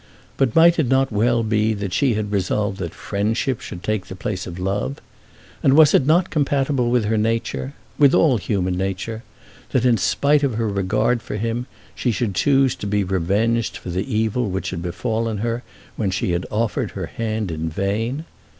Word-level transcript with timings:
But 0.35 0.55
might 0.55 0.79
it 0.79 0.87
not 0.87 1.11
well 1.11 1.43
be 1.43 1.75
that 1.75 1.93
she 1.93 2.15
had 2.15 2.31
resolved 2.31 2.79
that 2.79 2.91
friendship 2.95 3.61
should 3.61 3.83
take 3.83 4.07
the 4.07 4.15
place 4.15 4.47
of 4.47 4.57
love? 4.57 4.97
And 5.61 5.75
was 5.77 5.93
it 5.93 6.07
not 6.07 6.31
compatible 6.31 6.89
with 6.89 7.05
her 7.05 7.19
nature, 7.19 7.73
with 7.99 8.15
all 8.15 8.37
human 8.39 8.75
nature, 8.75 9.21
that 9.73 9.85
in 9.85 9.97
spite 9.97 10.41
of 10.41 10.55
her 10.55 10.67
regard 10.67 11.21
for 11.21 11.37
him 11.37 11.67
she 11.93 12.09
should 12.11 12.33
choose 12.33 12.73
to 12.77 12.87
be 12.87 13.03
revenged 13.03 13.77
for 13.77 13.91
the 13.91 14.11
evil 14.11 14.49
which 14.49 14.71
had 14.71 14.81
befallen 14.81 15.37
her, 15.37 15.61
when 15.97 16.09
she 16.09 16.35
offered 16.47 16.89
her 16.97 17.05
hand 17.05 17.51
in 17.51 17.69
vain? 17.69 18.25